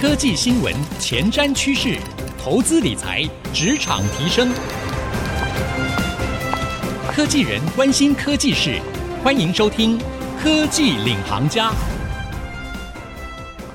[0.00, 1.98] 科技新闻、前瞻趋势、
[2.42, 4.50] 投资理财、职场提升，
[7.12, 8.80] 科技人关心科技事，
[9.22, 9.98] 欢迎收听
[10.42, 11.68] 《科技领航家》。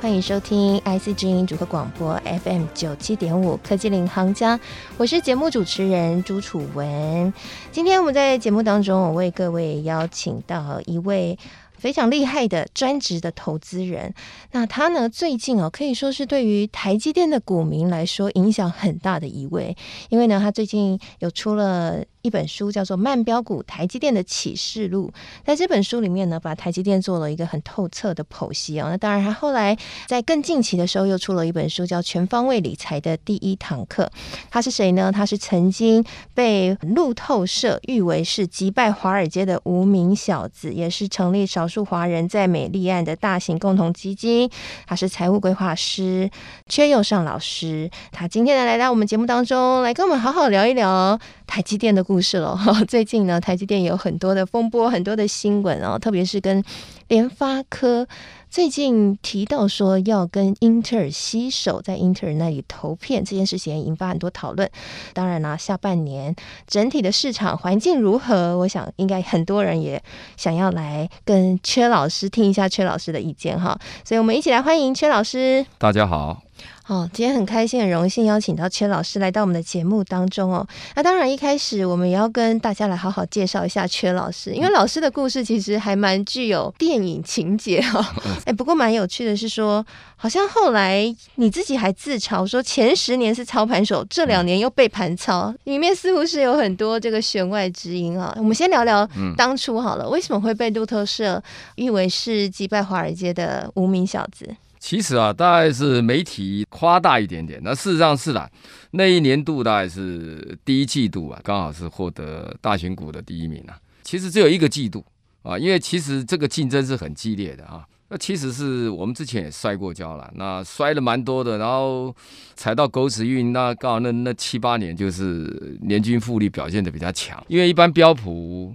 [0.01, 4.57] 欢迎收听 IC 之音主客广播 FM 九七点五《科技领航家》，
[4.97, 7.31] 我是节目主持人朱楚文。
[7.71, 11.37] 今天我们在节目当中，我为各位邀请到一位。
[11.77, 14.13] 非常厉害的专职的投资人，
[14.51, 19.75] 那他呢，最近哦，可以说是对于台积电的股民来说影响很大的一位，
[20.09, 22.03] 因为呢，他最近有出了。
[22.25, 25.13] 一本书叫做《慢标股台积电的启示录》，
[25.45, 28.87] 在这本书里面呢，把台积电做了一个很透彻的剖析哦。
[28.89, 34.05] 那当然，他后来在更近期的时候又出了一本书，叫《全方位理财的第一堂课》。
[34.49, 35.11] 他是谁呢？
[35.11, 44.49] 他是曾经被路透社誉为是击败华尔街的无名小子，也是成立少数华人在美立案的大型共同基金。
[44.87, 46.27] 他是财务规划师
[46.67, 47.87] 阙又上老师。
[48.11, 52.37] 他今天呢，来到我们节目当中，来跟我们好好聊一聊台积电的故事。
[52.37, 52.57] 了，
[52.87, 56.63] 最近呢，台积电有很多的风波，很多的新闻哦，特别是跟
[57.07, 58.07] 联发科
[58.49, 64.69] 最近提到说要跟英特尔携手，在英特尔那里投片这件事情，引发很多讨论。
[65.13, 66.35] 当然啦，下半年
[66.67, 68.57] 整体的市场环境如何？
[68.57, 70.01] 我想应该很多人也
[70.37, 75.65] 想要来跟阙老师听一下阙老师的意见哈，所以我们一起来欢迎阙老师。
[75.77, 76.44] 大家好。
[76.87, 80.67] 哦，今天很开心，很荣幸邀请到阙老师来到我们的节目当中哦。
[80.95, 88.05] 那当然，一开始我们也要跟大家来好好介绍一下阙老师，因为老师的故事其实还蛮具有电影情节哦。
[88.45, 89.83] 哎，不过蛮有趣的是说，
[90.15, 91.03] 好像后来
[91.35, 98.31] 你自己还自嘲说前十年是操盘手，这两年又被盘操，里面似乎是有很多这个弦外之音啊。
[98.37, 101.41] 我们先聊聊当初好了，为什么会被路透社
[101.77, 104.47] 誉为是击败华尔街的无名小子？
[104.85, 107.59] 其实啊，大概是媒体夸大一点点。
[107.63, 108.47] 那事实上是啦，
[108.91, 113.75] 那一年度大概是第一季度啊，刚好是获得大选股的第一名啊。
[114.03, 115.03] 其实只有一个季度
[115.41, 117.83] 啊，因为其实这个竞争是很激烈的啊。
[118.09, 122.15] 那其实是我们之前也摔过跤了，那摔了蛮多的，然后
[122.55, 123.51] 踩到狗屎运。
[123.51, 128.71] 那刚好那那七八年就是年均复利表现的比较强，因为一般标普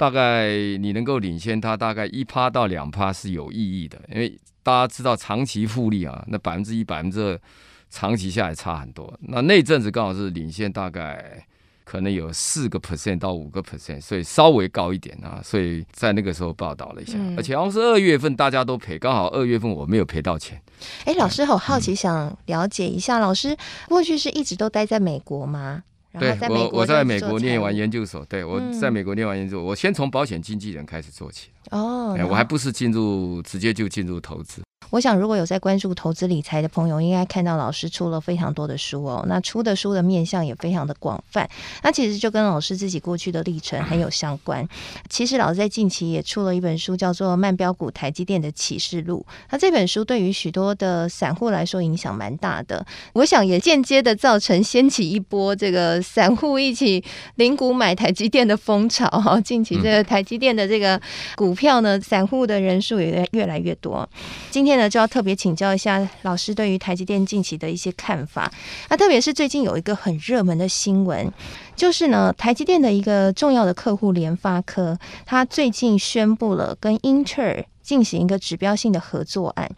[0.00, 4.38] 大概你能够领先它大概一趴到两趴是有意义的，因为。
[4.62, 7.40] 大家知道长期复利啊，那百分之一、百分之二，
[7.88, 9.10] 长期下来差很多。
[9.20, 11.42] 那那阵子刚好是领先，大概
[11.82, 15.40] 可能有四个 percent 到五个 percent，所以稍微高一点啊。
[15.42, 20.60] 所以在那个时候报道了一下，嗯、而且好像是二月份大家都赔，刚好二月份我没有赔到钱。
[21.06, 23.56] 哎，老师好好奇，想了解一下，嗯、老师
[23.88, 25.84] 过去是一直都待在美国吗？
[26.18, 31.50] 对，我我在美国念完研究所，对，我在美国念完研究所，我先从保险经纪人开始做起。
[31.70, 34.62] 哦，我还不是进入，直接就进入投资。
[34.88, 39.24] 我想，如果有在关注投资理财的朋友，应该看到老师出了非常多的书哦。
[39.28, 41.48] 那出的书的面向也非常的广泛。
[41.84, 44.66] 那其实就跟老师自己过去的历程很有相关。
[45.08, 49.24] 其实老师在近期也出了一本书，叫做《慢标股台积电的启示录》。
[49.50, 52.84] 那这本书对于许多的散户来说影响蛮大的。
[53.12, 57.04] 我想也间接的造成掀起一波这个散户一起
[57.36, 59.40] 领股买台积电的风潮哈。
[59.40, 61.00] 近期这个台积电的这个
[61.36, 64.08] 股股票呢，散户的人数也越来越多。
[64.50, 64.70] 今天。
[64.78, 68.48] 呢就要特别请教一下老师对于台积电近期的一些看法。
[68.88, 71.30] 那特别是最近有一个很热门的新闻，
[71.74, 74.96] 就是呢，台积电的一个重要的客户联发科，
[75.26, 77.64] 他最近宣布了跟英特尔。
[77.90, 79.68] 进行一个指标性的合作案，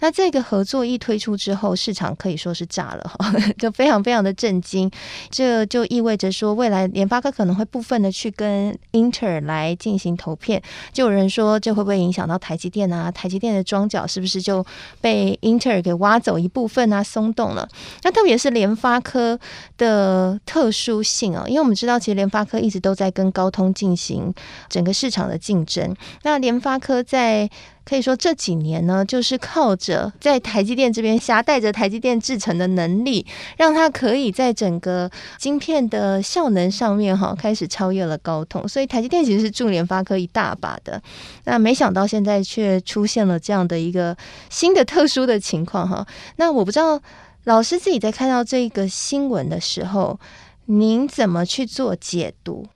[0.00, 3.12] 那这个合作一推出之后，市场可以说是炸了，
[3.56, 4.90] 就非常非常的震惊。
[5.30, 10.62] 这就意味着说，未来联发科可能会部分的去跟英特尔来进行投片。
[10.92, 13.10] 就有人说，这会不会影响到台积电啊？
[13.10, 14.62] 台积电的庄脚是不是就
[15.00, 17.02] 被英特尔给挖走一部分啊？
[17.02, 17.66] 松动了。
[18.02, 19.40] 那特别是联发科
[19.78, 24.30] 的特殊性啊，因为我们知道，其实联发科一直都在跟高通进行
[24.68, 25.96] 整个市场的竞争。
[26.24, 27.48] 那联发科在
[27.84, 33.26] 可以说这几年呢，就是靠着在台积电这边夹带着台积电制程的能力，
[33.56, 38.68] 让它可以在整个晶片的效能上面哈，开始超越了高通。
[38.68, 41.02] 所以台积电其实是助联发科一大把的。
[41.44, 44.16] 那没想到现在却出现了这样的一个
[44.48, 46.06] 新的特殊的情况哈。
[46.36, 47.00] 那我不知道
[47.44, 50.20] 老师自己在看到这个新闻的时候，
[50.66, 52.68] 您怎么去做解读？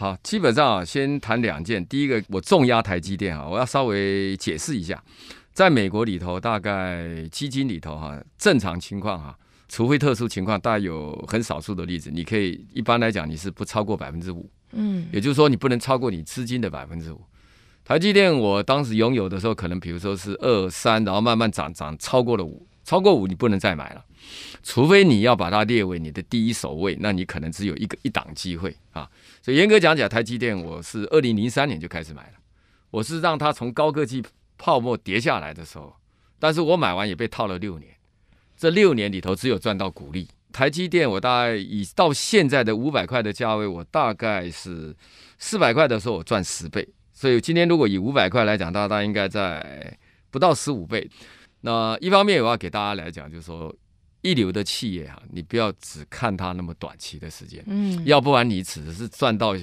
[0.00, 1.84] 好，基本上啊，先谈两件。
[1.84, 5.04] 第一个，我重压台积电啊，我要稍微解释一下，
[5.52, 9.38] 在美国里头，大概基金里头哈，正常情况哈，
[9.68, 17.20] 除非特殊情况，大概有很少数的例子，你可以一般来讲你是不超过百分之五，嗯，也就是说你不能超过你资金的百分之五。
[17.84, 22.66] 台积电我当时拥有的时候，可能比如说是二三，然后慢慢涨涨超过了五。
[22.82, 24.02] 超过五你不能再买了，
[24.62, 29.08] 除非你要把它列为你的第一首位，那你可能只有一个一档机会啊。
[29.42, 32.34] 所以严格讲起来，台积电我是二零零三年就开始买了，
[32.90, 34.22] 我是让它从高科技
[34.58, 35.94] 泡沫跌下来的时候，
[36.38, 37.94] 但是我买完也被套了六年，
[38.56, 40.28] 这六年里头只有赚到股利。
[40.52, 44.94] 台积电我大概以到现在的五百块的价位，我大概是
[45.38, 49.96] 四百块的时候我赚十倍，所以今天如果以五百块来讲，大概应该在
[50.28, 51.08] 不到十五倍。
[51.60, 53.72] 那一方面我要给大家来讲，就是说
[54.22, 59.54] 一流的企业啊，你不要只看它那么短期的时间，嗯，要不然你只是赚到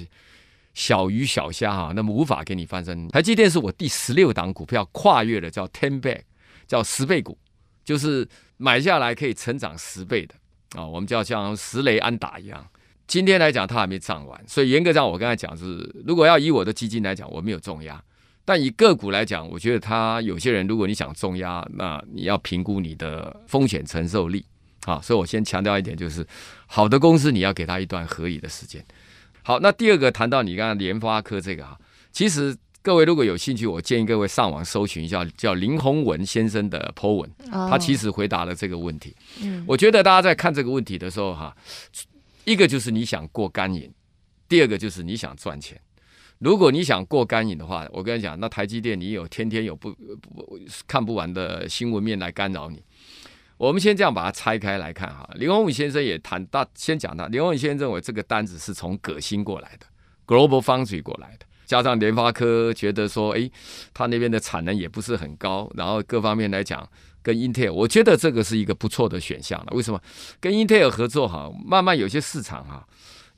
[0.74, 3.08] 小鱼小虾哈，那么无法给你翻身。
[3.08, 6.22] 台积电是我第十六档股票跨越了，叫 ten back，
[6.66, 7.36] 叫十倍股，
[7.84, 10.34] 就是买下来可以成长十倍的。
[10.74, 12.66] 啊、哦，我们就要像十雷安打一样。
[13.06, 18.02] 今天来讲，它还没涨完，所以严格上，我刚才讲是，如果要以我的基金来讲，我没有重压。
[18.48, 24.42] 但以个股来讲，我觉得它有些人，如果你想重压，那你要评估你的风险承受力。
[24.86, 26.26] 啊，所以我先强调一点，就是
[26.66, 28.82] 好的公司你要给他一段合理的时间。
[29.42, 31.76] 好，那第二个谈到你刚刚联发科这个啊，
[32.10, 32.56] 其实。
[32.80, 39.14] 各位如果有兴趣，我建议各位上网搜寻一下，叫林宏文先生的 Po 文，他其实回答了这个问题。
[39.66, 41.54] 我觉得大家在看这个问题的时候，哈，
[42.44, 43.92] 一个就是你想过干瘾，
[44.48, 45.78] 第二个就是你想赚钱。
[46.38, 52.82] 如果你想过干瘾的话，我跟你讲，那台积电你有天天有不不看不完的新闻面来干扰你。
[53.56, 55.28] 我们先这样把它拆开来看哈。
[55.34, 59.86] 林宏武先生也谈，大先讲他，林宏武先生认为这个单子是从革新过来的
[60.26, 61.46] ，Global Foundry 过来的。
[61.66, 63.50] 加上联发科觉得说，诶，
[63.92, 66.88] 他那边的产能也不是很高，然后各方面来讲，
[67.20, 69.72] 跟 Intel，我觉得这个是一个不错的选项了。
[69.72, 70.00] 为什么？
[70.40, 72.86] 跟 Intel 合作哈，慢慢有些市场哈，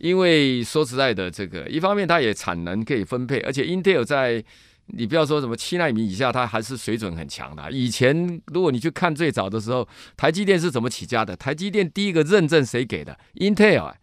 [0.00, 4.43] 因为说实在的，这个一方面它也产能可以分配，而且 Intel 在
[4.87, 7.70] 你不要说什么七纳米以下，它还是水准很强的。
[7.70, 9.87] 以前如果你去看最早的时候，
[10.17, 11.37] 台积电是怎么起家的？
[11.37, 13.94] 台积电第一个认证谁给的？Intel。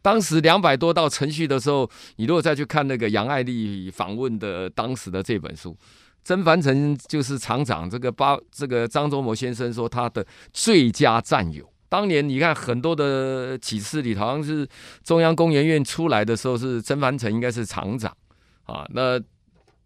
[0.00, 5.76] 当时两百多道程序的时候，你如果再去看那个杨爱丽访问的当时的这本书，
[6.24, 11.71] 曾凡成就是厂长，这个八这个张忠谋先生说他的最佳战友。
[11.92, 14.66] 当年你看很多的启示里，好像是
[15.04, 18.16] 中央工研院出来的时候是曾凡成应该是厂长
[18.64, 19.20] 啊，那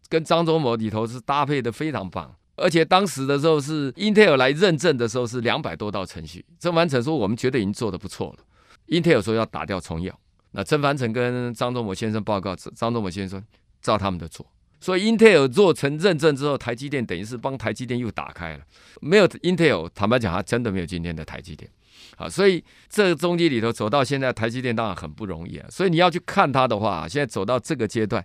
[0.08, 8.44] 跟张忠谋里头是搭配的非常棒，而且当时的时候是 Intel 来认证的时候是两百多道程序，曾凡成说我们觉得已经做得不错了。
[8.87, 10.17] Intel 说要打掉重样，
[10.53, 13.43] 那曾凡成跟张忠谋先生报告，张忠谋先生
[13.82, 14.47] 照他们的做，
[14.79, 18.64] 所以 Intel 做成认证之后，台积电等于是帮台积电又打开了。
[19.00, 21.69] 没有 Intel，坦白讲，他真的没有今天的台积电。
[22.17, 25.67] 好，所以这个中间里头走到现在，台积电当然很不容易啊。
[25.70, 28.25] 所以你要去看它的话，现在走到这个阶段，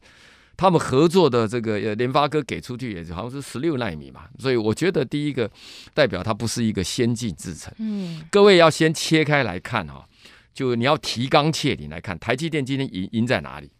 [0.55, 4.25] 他们合作的这个联发科给出去也是好像是十六纳米嘛。
[4.39, 5.49] 所以我觉得第一个
[5.93, 7.73] 代表它不是一个先进制程。
[7.79, 10.07] 嗯，各位要先切开来看哈。
[10.53, 13.71] 就你要提纲挈领来看，台积电今天赢赢在哪里？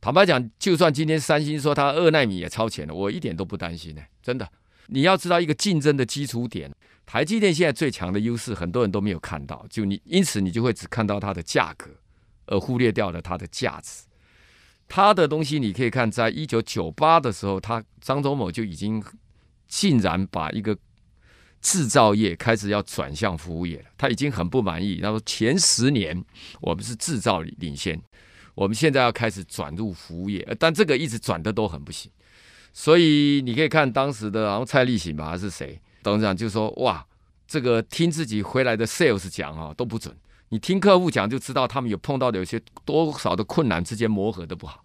[0.00, 4.02] 坦白讲，就算今天三星说它二纳米也超前了，我一点都不担心呢。
[4.20, 4.48] 真的，
[4.88, 6.70] 你要知道一个竞争的基础点，
[7.06, 9.64] 台积电现在最强的优势，很多人都没有看到。
[9.70, 11.88] 就你因此你就会只看到它的价格，
[12.46, 14.04] 而忽略掉了它的价值。
[14.88, 19.02] 它的东西你可以看，在一九九八的时候，他张忠谋就已经
[19.66, 20.76] 竟然把一个。
[21.62, 25.00] 制造业开始要转向服务业了，他已经很不满意。
[25.00, 26.22] 他说前十年
[26.60, 28.00] 我们是制造领先，
[28.54, 32.12] 我们现在要开始转入服务业，但这个一直转的都很不行。
[32.72, 37.04] 所以你可以看当时的，然后蔡立行吧还是谁董事长就说：哇，
[37.48, 40.14] 这个听自己回来的 sales 讲啊都不准，
[40.50, 44.84] 你听客户讲就知道他们有碰到的有些多少的困难，之间磨合的不好。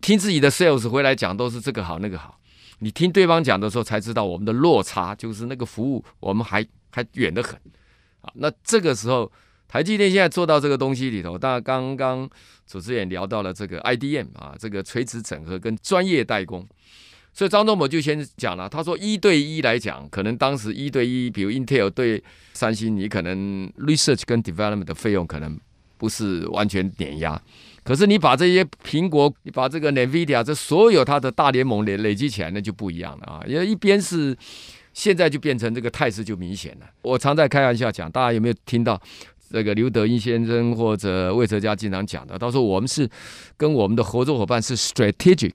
[0.00, 2.40] 听自己的 sales 回来讲都是这个好那个好。
[2.80, 7.54] 你听对方讲的时候，才知道我们的落差就是那个服务，我们还还远得很
[8.22, 8.32] 啊。
[8.34, 9.30] 那这个时候，
[9.68, 12.28] 台积电现在做到这个东西里头，当然刚刚
[12.66, 16.66] 主持人聊到了这个 IDM 啊，这个垂直整合跟专业代工，
[17.36, 22.22] 所以张忠谋就先讲了，他说一对一来讲，可能当时一对一，比如 Intel 对
[22.54, 25.60] 三星，你可能 research 跟 development 的费用可能
[25.98, 27.38] 不是完全碾压。
[27.84, 33.44] 可是你把这些苹果，你把这个 NVIDIA 这所有它的大联盟累累积起来，那就不一样了啊！
[33.46, 34.34] 因为一边是
[34.94, 36.86] 现在就变成这个态势就明显了。
[37.02, 38.98] 我常在开玩笑讲，大家有没有听到
[39.52, 42.38] 这个刘德音先生或者魏哲家经常讲的？
[42.38, 43.06] 他说我们是
[43.58, 45.52] 跟我们的合作伙伴是 strategic，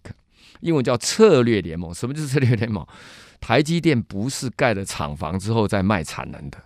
[0.61, 1.93] 英文叫策略联盟。
[1.93, 2.85] 什么就是策略联盟？
[3.39, 6.57] 台积电不是盖了厂房之后再卖产能的。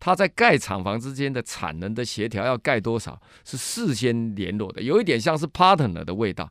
[0.00, 6.48] 它在盖厂房之间的产能的协调要盖多少，是事先联络的，有一点像是 partner 的味道，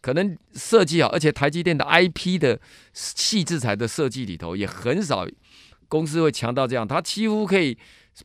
[0.00, 2.58] 可能设计好，而且台积电的 IP 的
[2.92, 5.24] 细制材的设计里头也很少
[5.86, 7.78] 公司会强到这样，它几乎可以，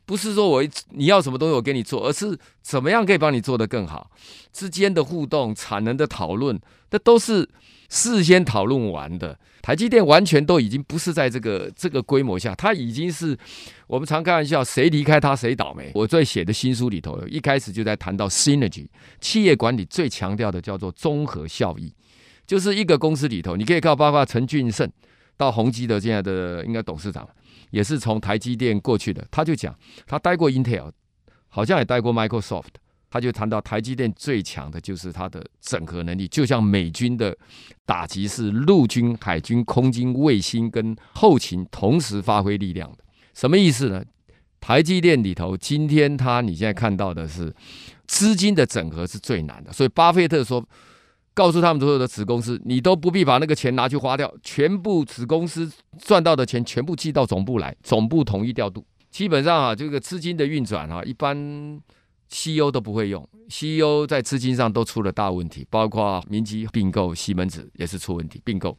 [0.04, 4.10] 不是说我你要什么东西我给你做，而是怎么样可以帮你做得更好，
[4.52, 6.60] 之间的互动、产能的讨论，
[6.90, 7.48] 这都是
[7.88, 9.38] 事先讨论完的。
[9.62, 13.36] 台积电完全都已经不是在这个这个规模下，它已经是
[13.86, 15.90] 我们常开玩笑，谁离开它谁倒霉。
[15.94, 18.86] 我在写的新书里头，一开始就在谈到 synergy，
[19.20, 21.90] 企业管理最强调的叫做综合效益，
[22.46, 24.90] 就是一个公司里头，你可以靠包括陈俊盛。
[25.36, 27.28] 到宏基的现在的应该董事长，
[27.70, 30.90] 也是从台积电过去的，他就讲他待过 Intel，
[31.48, 32.74] 好像也待过 Microsoft，
[33.10, 37.36] 他就谈到台积电最强的就是它的整合能力，就像美军的
[37.84, 42.98] 打击是陆军、海军、空军、卫星跟后勤同时发挥力量的，
[43.34, 44.04] 什么意思呢？
[44.60, 47.54] 台积电里头，今天他你现在看到的是
[48.06, 50.64] 资金的整合是最难的，所以巴菲特说。
[51.34, 58.86] 告诉他们所有的子公司，你都不必把那个钱拿去花掉，全部子公司赚到的钱全部寄到总部来，总部统一调度。
[59.10, 61.80] 基本上啊，这个资金的运转啊，一般
[62.30, 68.76] CEO 都不会用，CEO 在资金上都出了大问题，包括明基并购西门子也是出问题，并购。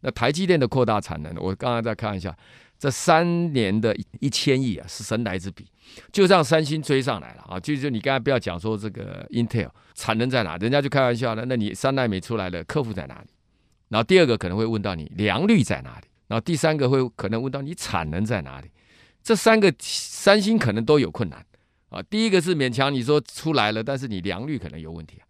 [0.00, 2.36] 那台积电的扩大产能，我刚刚再看一下。
[2.82, 5.64] 这三年的一千亿啊，是神来之笔，
[6.10, 7.60] 就让三星追上来了啊！
[7.60, 11.44] 就是你刚才不要讲说这个 Intel 产能在哪，人家就开玩笑了。
[11.46, 13.28] 那你三奈米出来了，客户在哪里？
[13.90, 16.08] 然后第二个可能会问到你良率在哪里？
[16.26, 18.68] 然后第三个会可能问到你产能在哪里？
[19.22, 21.46] 这三个三星可能都有困难
[21.88, 22.02] 啊。
[22.02, 25.24] 第一个是勉强你说出来了，但是你良率可能有问题啊。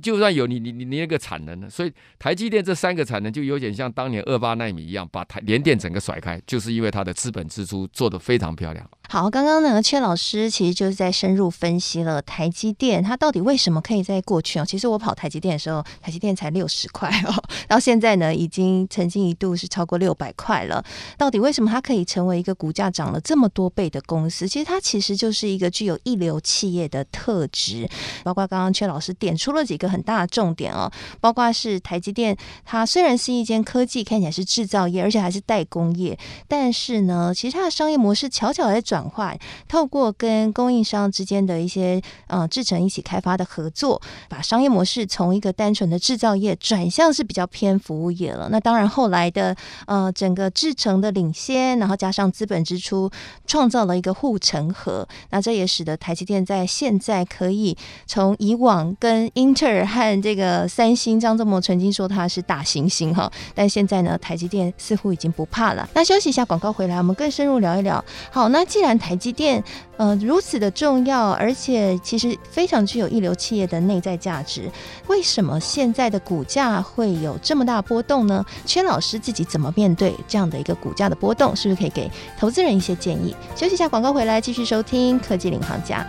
[0.00, 8.88] 就算有你你你你那个产能呢，所以台积电这三个产能就有点像当年二八纳米一样，把台联电整个甩开，就是因为它的资本支出做得非常漂亮。
[9.08, 14.64] 好，刚刚呢，阙老师其实就是在深入分析了台积电，它到底为什么可以在过去哦？
[14.64, 17.34] 其实我跑台积电的时候，台积电才六十块哦，
[17.68, 20.82] 到现在呢，已经曾经一度是超过六百块了。
[21.18, 24.48] 到底为什么它可以成为一个股价涨了这么多倍的公司？
[24.48, 27.86] 其实它其实就是一个具有一流企业的特质，
[28.24, 39.02] 包括刚刚阙老师点出了几个很大的重点哦，包括是台积电，它虽然是一间科技，看起来是制造业，而且还是代工业，但是呢，其实它的商业模式悄悄在转。
[39.12, 39.38] 换，
[39.68, 48.48] 透过跟供应商之间的一些呃制程一起开发的合作，把商业模式从一个单纯的制造业转向是比较偏服务业了。
[48.50, 49.54] 那当然后来的
[49.86, 53.10] 呃整个制程的领先，然后加上资本支出，
[53.46, 55.06] 创造了一个护城河。
[55.30, 57.76] 那这也使得台积电在现在可以
[58.06, 65.88] 从以往跟英特尔和这个三星，张忠谋曾经说他是大猩猩哈，但现在呢，台积电似乎已经不怕了。
[65.94, 68.04] 那休息一下，广告回来，我们更深入聊一聊。
[68.32, 69.62] 好，那既然台积电，
[69.98, 74.68] 呃，如此的重要，而且其实非常具有一流企业的内在价值。
[75.06, 78.44] 为什么现在的股价会有这么大波动呢？
[78.66, 81.54] 圈老师自己怎么面对这样的一个股价的波动？
[81.54, 83.32] 是不是可以给投资人一些建议？
[83.54, 86.04] 休息一下，广告回来继续收听《科技领航家》。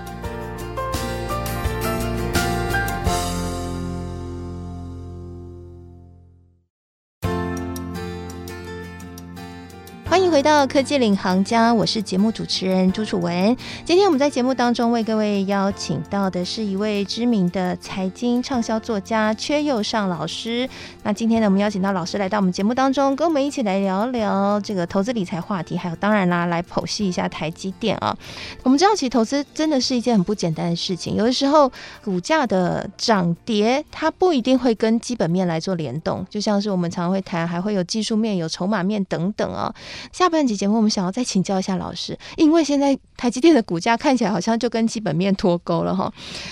[10.14, 13.58] 欢迎回到科技领航家，我是节目主持人朱楚文。
[13.84, 20.70] 今天我们在节目当中为各位邀请到的是一位知名的财经畅销作家缺又上老师。
[21.02, 28.16] 那今天呢，我们邀请到老师来到我们节目当中，跟我们一起来聊聊这个投资理财话题，还有当然啦，来剖析一下台积电啊。
[28.62, 31.16] 我们知道，其实投资真的是一件很不简单的事情。
[31.16, 31.72] 有的时候，
[32.04, 39.74] 股价的涨跌，它不一定会跟基本面来做联动，就像是我们常常会谈，还会有技术面、有筹码面等等啊。
[40.12, 46.12] 下半集节目，我们想要再请教一下老师，因为现在台积电的股价看起来好像就跟基本面脱钩了哈。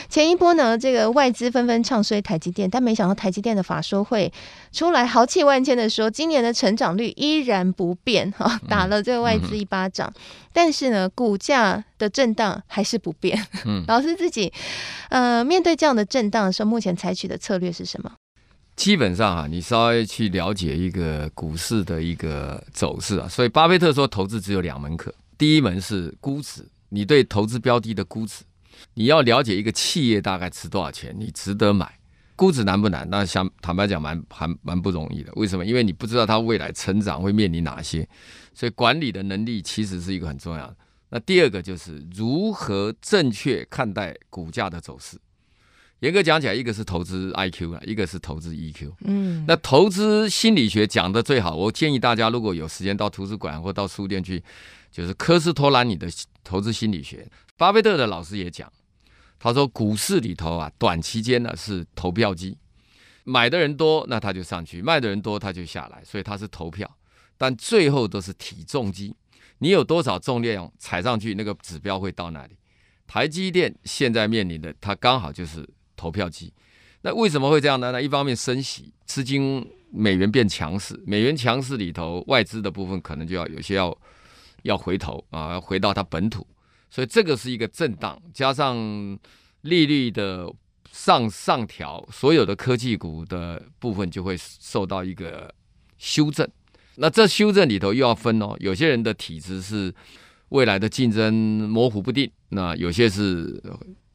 [0.10, 4.32] 前一波呢，这个外资纷纷唱衰台积电，但没想到台积电的法说会
[4.72, 10.08] 出来豪气万千的说，今年的成长率依然不变哈，打了这个外资一巴掌。
[10.08, 10.22] 嗯嗯、
[10.54, 13.42] 但是呢，股价的震荡还是不变。
[13.66, 14.52] 嗯， 老师自己
[15.10, 18.12] 呃，面对这样的震荡的时候，目前采取的策略是什么？
[18.76, 28.44] 基本上啊，你稍微去了解一个股市的一个走势啊，所以巴菲特说投资只有两门课，第一门是估值，你对投资标的的估值，
[28.96, 32.00] 你要了解一个企业大概值多少钱，你值得买。
[32.36, 33.08] 估值难不难？
[33.12, 35.32] 那想坦白讲，蛮还蛮不容易的。
[35.36, 35.64] 为什么？
[35.64, 38.08] 因为你不知道它未来成长会面临哪些，
[38.52, 40.76] 所以管理的能力其实是一个很重要的。
[41.10, 45.20] 那第二个就是如何正确看待股价的走势。
[46.02, 48.92] 严格讲起来，一个是投资 IQ 啊，一个是投资 EQ。
[49.02, 54.44] 嗯，那投资心理学讲的最好，我建议大家如果有时间到图书馆或到书店去，
[54.92, 56.08] 就是科斯托兰尼的
[56.44, 57.30] 投资心理学。
[57.56, 58.72] 巴菲特的老师也讲，
[59.38, 62.58] 他说股市里头啊，短期间呢是投票机，
[63.24, 66.04] 买的人多，那他就上去；卖的人多，他就下来。
[66.04, 66.90] 所以他是投票，
[67.38, 69.16] 但最后都是体重机。
[69.60, 72.58] 你有多少重量踩上去，那个指标会到哪里？
[73.06, 75.70] 台积电现在面临的，它刚好就是
[76.02, 76.52] 投票机。
[77.04, 77.92] 那为什么会这样呢？
[77.92, 83.96] 那一方面升息，资金美元变强势，美元强势里头，外资的部分可能就要有些要
[84.64, 86.46] 要回头啊，要回到它本土。
[86.90, 88.76] 所以这个是一个震荡，加上
[89.62, 90.52] 利率的
[90.92, 95.54] 上上调，所有的科技股的部分就会受到一个
[95.98, 96.48] 修正。
[96.96, 99.94] 那这修正里头又要分哦，有些人的体质是
[100.50, 103.64] 未来的竞争模糊不定，那有些是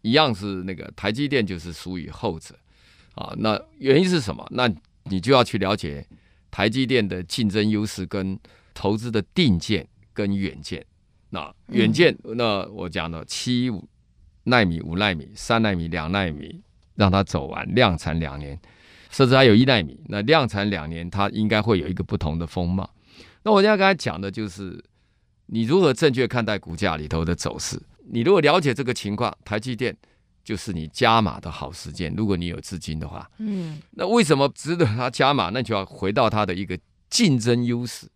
[0.06, 2.54] 一样是那个台积电就是属于后者
[3.16, 3.34] 啊。
[3.38, 4.46] 那原因是什么？
[4.52, 4.72] 那
[5.04, 6.06] 你就要去了解
[6.50, 8.38] 台积电的竞争优势跟
[8.72, 10.84] 投资的定见跟远见。
[11.30, 13.88] 那远见，那我讲了七五
[14.44, 16.62] 奈米、五奈米、三奈米、两奈米，
[16.94, 18.58] 让它走完量产两年，
[19.10, 20.00] 甚至还有一奈米。
[20.06, 22.88] 那量产两年，它应该会有一个不同的风貌。
[23.42, 24.82] 那我现在刚才讲的就是，
[25.46, 27.82] 你如何正确看待股价里头的走势。
[28.10, 29.96] 你如果了解这个情况，台积电
[30.44, 32.14] 就是你加码的好时间。
[32.16, 35.50] 如果你有资金的话，嗯，那为什么值得它加码？
[35.50, 36.78] 那就要回到它的一个
[37.10, 38.08] 竞争优势。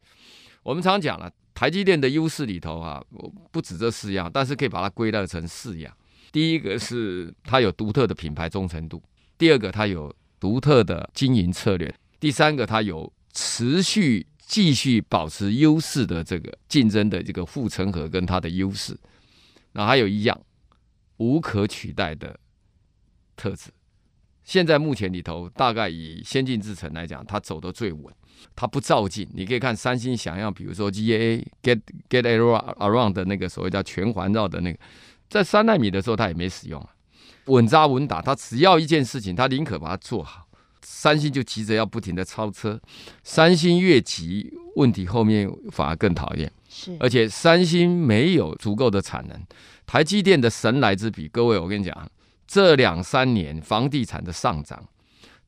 [0.63, 1.31] 我们常讲了。
[1.53, 3.05] 台积电的优势里头啊，
[3.51, 5.95] 不止这四样，但是可以把它归纳成四样。
[6.33, 9.03] 第一个是它有独特的品牌忠诚度，
[9.37, 18.97] 第二个它有独特的经营策略，第三个它有持续继续保持优势的这个竞争的这个护城河跟它的优势。
[19.73, 20.41] 那还有一样
[21.19, 22.39] 无可取代的
[23.37, 23.71] 特质。
[24.43, 28.13] 现在目前里头，大概以先进制程来讲，它走得最稳。
[28.57, 34.79] 它不照进，你可以看三星想要，比如说 GAA Get Get Around 的那个所谓叫全环绕的那个，
[35.29, 36.89] 在三纳米的时候它也没使用啊，
[37.47, 40.49] 稳扎稳打，它只要一件事情，它宁可把它做好。
[40.83, 42.81] 三星就急着要不停的超车，
[43.23, 46.51] 三星越急，问题后面反而更讨厌。
[46.73, 49.37] 是，而且三星没有足够的产能，
[49.85, 52.11] 台积电的神来之笔，各位我跟你讲，
[52.47, 54.89] 这两三年房地产的上涨。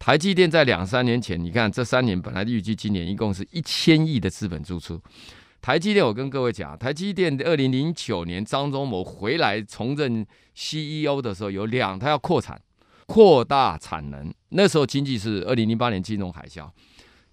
[0.01, 5.01] 台积电在两三年前，你看这三年本来预计今年一共是一千亿的资本支出。
[5.61, 12.61] 台积电，我跟各位讲，台积电二零零九年张忠谋回来重任 CEO 的时候，有两，他要扩产，
[13.07, 14.35] 扩大产能。
[14.49, 16.69] 那时候经济是二零零八年金融海啸，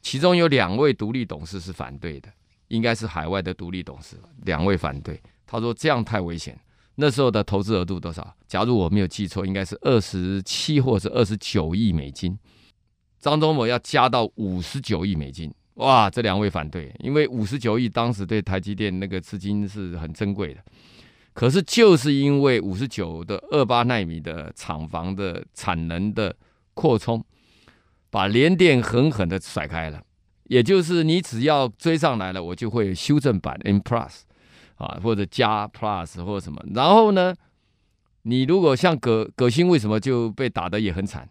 [0.03, 2.29] 其中有两位独立董事是反对的，
[2.69, 5.21] 应该是海外的独立董事，两位反对。
[5.45, 6.57] 他说这样太危险。
[6.95, 8.35] 那时候的投资额度多少？
[8.47, 12.37] 假如我没有记错，应该是二十七或者二十九亿美金。
[13.19, 16.09] 张忠谋要加到五十九亿美金，哇！
[16.09, 20.63] 这两位反对，因为五十九亿当时对台积电那个资金是很珍贵的。
[21.33, 26.35] 可是就是因为五十九的二八纳米的厂房的产能的
[26.73, 27.23] 扩充，
[28.09, 30.01] 把联电狠狠的甩开了。
[30.49, 34.21] 也就是你只要追上来了，我就会修正版 N Plus
[34.75, 36.59] 啊，或者加 Plus 或者什么。
[36.73, 37.33] 然后呢，
[38.23, 41.29] 你如果像葛葛新，为什么就被打得也很惨？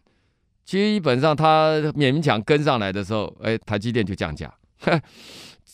[0.64, 4.54] 基本上他勉强跟上来的时候，哎，台积电就降价。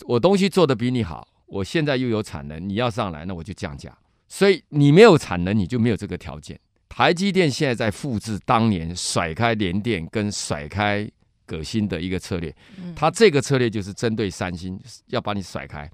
[0.07, 3.95] 我东西做得比你好，我现在又有产能，你要上来，那我就降价。
[4.27, 6.59] 所以你没有产能，你就没有这个条件。
[6.89, 11.07] 台积电现在在复制当年甩开联电跟甩开
[11.47, 12.55] 革新的一个策略，
[12.95, 15.91] 他这个策略就是针对三星，要把你甩开，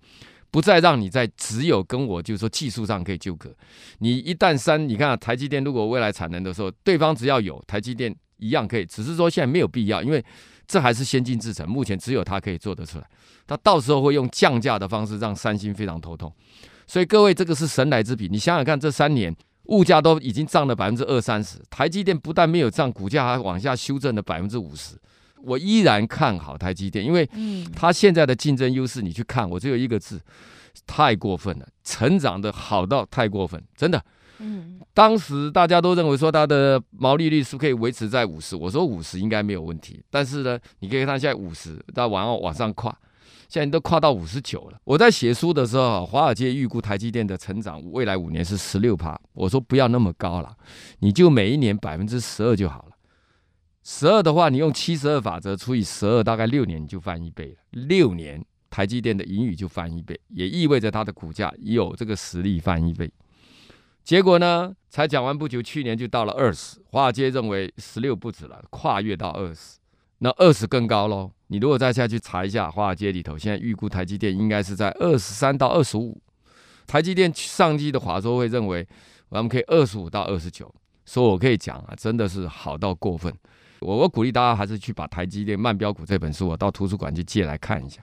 [0.50, 3.54] 不再让你在只有跟我就是说技术上可以纠葛。
[3.98, 8.14] 你一旦三，你看台积电如果未来产能的时候，对方只要有台积电。
[8.42, 10.24] 一样可以，只是说现在没有必要，因为
[10.66, 13.06] 这还是先进制程，目前只有它可以做得出来。
[13.46, 16.32] 它到时候会用降价的方式让三星非常头痛。
[16.86, 18.28] 所以各位，这个是神来之笔。
[18.30, 24.96] 你想想看，这三年物价都已经涨了百分之二三十，台积电不但没有涨，股价还往下修正了百分之五十。
[25.42, 27.28] 我依然看好台积电，因为
[27.74, 30.20] 它现在的竞争优势，你去看，我只有一个字，
[30.86, 34.02] 太过分了，成长的好到太过分，真的。
[34.42, 40.02] 嗯，当时大家都认为说它的毛利率是可以维持在五十，我说五十应该没有问题。
[40.10, 42.90] 但是呢，你可以看现在五十，到往上往上跨，
[43.50, 44.78] 现在都跨到五十九了。
[44.84, 50.56] 我在写书的时候，华尔街预估台积电的成长未来五年是十六趴，我说不要那么高了，
[51.00, 52.89] 你就每一年百分之十二就好了。
[53.92, 57.56] 十二的话，你用七十二法则除以十二，大概六年你就翻一倍了。
[57.72, 63.10] 六年台积电的盈余就翻一倍，也意味着它的股价有这个实力翻一倍。
[64.04, 64.72] 结果呢？
[64.88, 66.80] 才讲完不久，去年就到了二十。
[66.84, 69.78] 华尔街认为十六不止了，跨越到二十，
[70.18, 71.32] 那二十更高喽。
[71.48, 76.16] 你如果再下去查一下，华尔街里头现在预估台积电应该是在二十三到二十五。
[76.86, 78.86] 台积电上季的华说会认为
[79.30, 80.72] 我们可以二十五到二十九，
[81.04, 83.34] 所以我可以讲啊，真的是好到过分。
[83.80, 88.00] 我我鼓励大家还是去把《台积电慢标股》这本书，我到图书馆去借来看一下。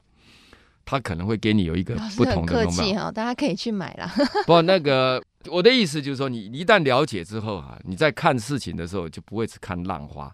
[0.85, 4.09] 他可能会给你有一个不同的客气哈，大家可以去买啦。
[4.47, 10.33] 不，那个我的意思就是说，你一旦了解之后啊，你在看事情的时候就不会只看浪花。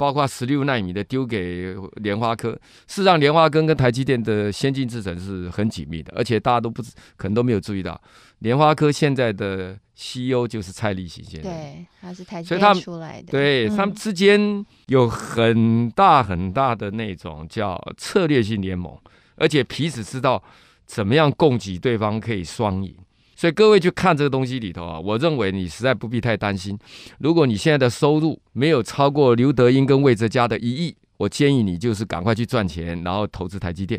[0.00, 2.52] 包括十六纳米的丢给联发科，
[2.86, 6.82] 事实上联发科跟台积电的先进制程是很紧密的，而且大家都不
[7.18, 8.00] 可能都没有注意到，
[8.38, 18.96] 联发科现在的 CEO 就是蔡立行先生，对，他是台积电出来的，对、嗯、他们之间有很大很大的那种叫策略性联盟，
[19.36, 20.42] 而且彼此知道
[20.86, 22.96] 怎么样供给对方可以双赢。
[23.40, 26.78] 所以各位去看这个东西里头啊，我认为你实在不必太担心。
[27.20, 33.98] 如果你现在的收入没有超过刘德英跟魏哲家的一亿，我建议你就是赶快去赚钱，然后投资台积电，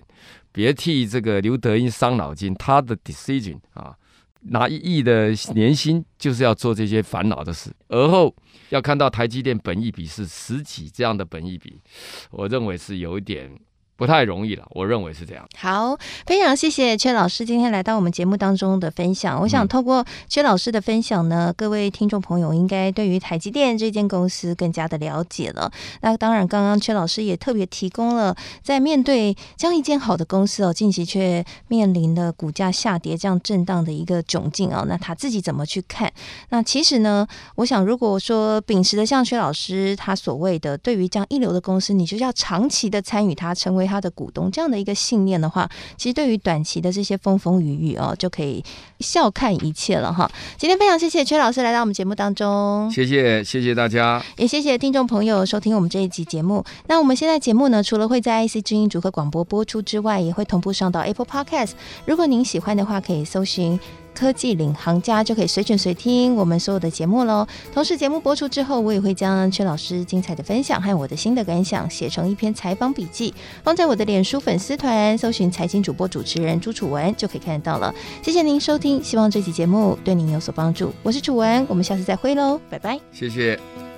[0.52, 2.54] 别替这个刘德英伤脑筋。
[2.54, 3.96] 他的 decision 啊，
[4.42, 8.32] 拿一亿的年薪就是要做这些烦恼的事，而后
[8.70, 11.82] 要看到台积电本益比是十几这样的本益比，
[12.30, 13.50] 我认为是有一点。
[14.02, 15.48] 不太容易了，我认为是这样。
[15.56, 19.40] 好，非常谢谢阙老师今天来到我们节目当中的分享。
[19.40, 25.72] 我想透过阙老师的分享呢，嗯、各位听众朋友应该对于台积电这间公司更加的了解了。
[26.02, 36.12] 那当然，刚刚阙老师也特别提供了，在面对这样一间好的公司哦，近期却面临了股价下跌这样震荡的一个窘境哦，那他自己怎么去看？
[36.50, 43.91] 那其实呢，我想如果说秉持的像薛老师他所谓的，对于这样一流的公司，你就要长期的参与它，成为。
[43.92, 48.64] 他的股东这样的一个信念的话，其实对于短期的这些风风雨雨哦，就可以
[49.02, 50.32] 笑看一切了哈。
[50.58, 56.64] 今天非常谢谢阙老师来到我们节目当中，谢谢谢谢大家，也谢谢听众朋友收听我们这一集节目。
[56.88, 61.72] 那我们现在节目呢，除了会在 IC 之音组合广播播出之外，也会同步上到 Apple Podcast。
[62.06, 63.78] 如果您喜欢的话，可以搜寻。
[64.22, 67.48] 科技领航家就可以随选随听我们所有的节目喽。
[67.74, 77.92] 同时，节目播出之后，我也会将阙老师精彩的分享和我的新的感想写成一篇采访笔记，放在我的脸书粉丝团，搜寻财经主播主持人朱楚文就可以看得到了。
[78.22, 80.94] 谢谢您收听，希望这期节目对您有所帮助。
[81.02, 83.00] 我是楚文，我们下次再会喽，拜拜。
[83.12, 83.91] 谢谢。